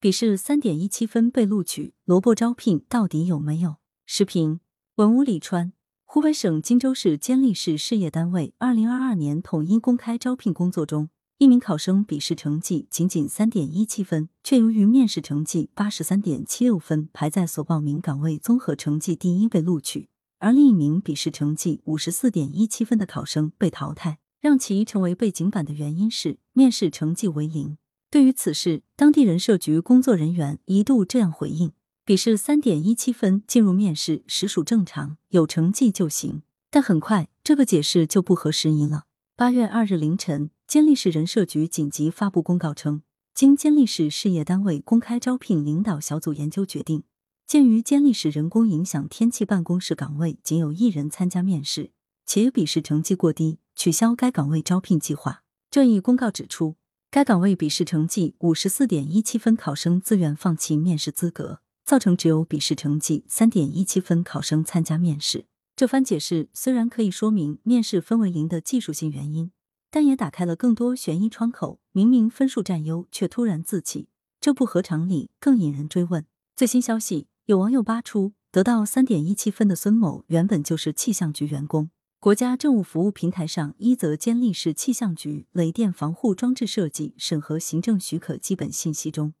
[0.00, 3.78] 笔试三点一七分被录取，萝卜招聘到底有没有？
[4.06, 4.60] 视频：
[4.94, 5.72] 文武李川。
[6.04, 20.08] 湖北省荆州市监利市事业单位二零二二年统一公开招聘工作中，一名考生笔试成绩仅仅三点一七分，却由于面试成绩八十三点七六分，排在所报名岗位综合成绩第一被录取，
[20.38, 24.18] 而另一名笔试成绩五十四点一七分的考生被淘汰。
[24.40, 27.76] 让其成为背景板的原因是面试成绩为零。
[28.10, 31.72] 对于此事，当地人社局工作人员一度这样回应：
[32.06, 36.40] 笔试三点一七分进入面试实属正常，有成绩就行。
[36.70, 39.04] 但很快，这个解释就不合时宜了。
[39.36, 43.02] 八月二日凌晨，监利市人社局紧急发布公告称，
[43.34, 47.02] 经监利市事业单位公开招聘领导小组研究决定，
[47.46, 51.90] 鉴于监利市人工影响天气办公室岗位仅有一人参加面试，
[52.24, 53.58] 且笔试成绩过低。
[53.76, 55.42] 取消该岗位招聘计划。
[55.70, 56.76] 这一公告指出，
[57.10, 65.46] 该岗位笔试成绩五十四点一七分考生自愿放弃面试资格，造成只有笔试成绩三点一七分考生参加面试。
[65.74, 69.52] 这番解释虽然可以说明面试分为零的技术性原因，
[69.90, 71.80] 但也打开了更多悬疑窗口。
[71.92, 76.26] 明明分数占优，却突然自弃，这不合常理，更引人追问。
[76.54, 81.88] 最新消息，有网友扒出，得到三点一七分的孙某原本就是气象局员工。
[82.20, 89.34] 国家政务服务平台上一则监利市气象局雷电防护装置设计审核行政许可基本信息中，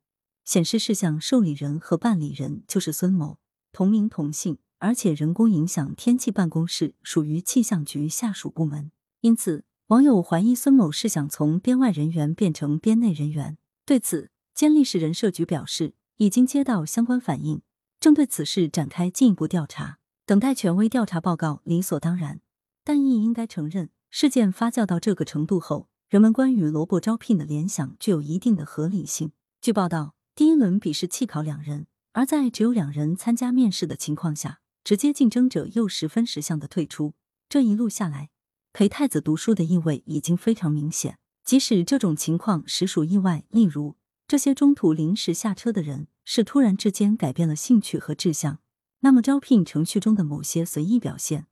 [0.44, 3.38] 显示事项受理人和办理人就是孙某，
[3.72, 8.92] 同名同姓，而且人工影响天气办公室属于气象局下属部门。
[9.22, 13.58] 因此，网友怀疑孙某是想从编外人员变成编内人员。
[13.84, 17.60] 对此，监利市人社局表示，已经接到相关反映，
[17.98, 22.40] 正对此事展开进一步调查，等待权威调查报告理所当然。
[22.88, 29.32] 但亦应该承认，事件发酵到这个程度后，人们关于萝卜招聘的联想具有一定的合理性。
[29.60, 37.12] 据报道，第一轮笔试弃考两人，而在只有两人参加面试的情况下，直接竞争者又十分识相的退出。
[37.50, 38.30] 这一路下来，
[38.72, 41.18] 陪太子读书的意味已经非常明显。
[41.44, 48.60] 即使这种情况实属意外，例如这些中途临时下车的人是突然之间改变了兴趣和志向，
[49.00, 51.44] 那么招聘程序中的某些随意表现。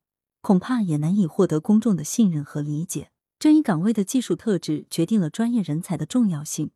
[0.46, 3.10] 恐怕也难以获得公众的信任和理解。
[3.36, 6.70] 这一岗位的技术特质决定了专业人才的重要性。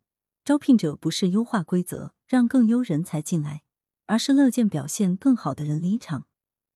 [0.44, 3.62] 招聘者不是优化规则让更优人才进来，
[4.06, 6.26] 而是乐见表现更好的人离场，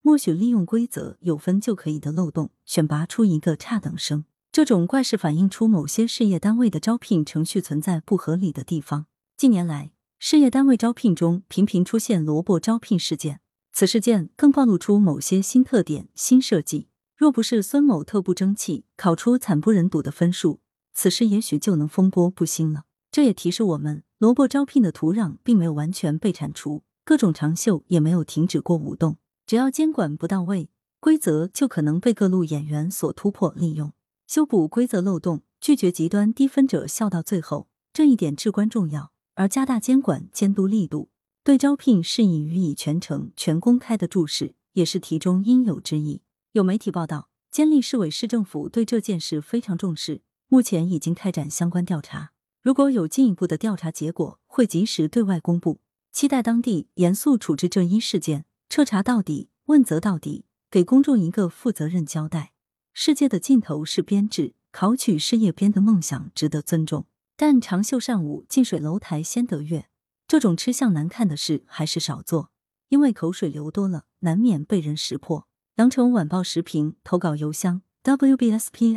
[0.03, 4.25] 默许利用规则有分就可以的漏洞，选拔出一个差等生。
[4.53, 9.07] 这种怪事反映出某些事业单位的招聘程序存在不合理的地方。
[9.37, 9.91] 近年来，
[10.21, 13.41] 事业单位招聘中频频出现萝卜招聘事件。
[13.77, 16.87] 此事件更暴露出某些新特点、新设计。
[17.17, 20.61] 若不是孙某特不争气，考出惨不忍睹的分数，
[20.93, 22.85] 此事也许就能风波不兴了。
[23.11, 29.17] 这也提示我们，萝卜招聘的土壤并没有完全被铲除，各种长袖也没有停止过舞动。
[29.45, 30.71] 只要监管不到位，
[31.01, 33.93] 规则就可能被各路演员所突破利用。
[34.29, 39.11] 修补规则漏洞，拒绝极端低分者笑到最后，这一点至关重要。
[39.35, 41.09] 而加大监管监督力度。
[41.45, 46.23] 对招聘是以予以全程、全公开的注释，也是题中应有之义。
[46.53, 52.33] 有媒体报道，监利市委市政府对这件事非常重视，目前已经开展相关调查。
[52.63, 55.81] 如果有进一步的调查结果，会及时对外公布。
[56.11, 62.53] 期待当地严肃处置这一事件，彻查到底，问责到底，给公众一个负责任交代。
[62.95, 67.05] 世界的尽头是编制，考取事业编的梦想值得尊重，
[67.37, 69.89] 但长袖善舞，近水楼台先得月。
[70.27, 72.51] 这种吃相难看的事还是少做，
[72.89, 75.47] 因为口水流多了，难免被人识破。
[75.77, 78.93] 羊城晚报时评投稿邮箱：wbspycwb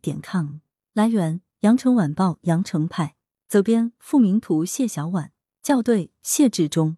[0.00, 0.60] 点 com。
[0.92, 3.16] 来源：羊城晚报羊城派。
[3.48, 5.32] 责编：付明图，谢小婉。
[5.62, 6.96] 校对：谢志忠。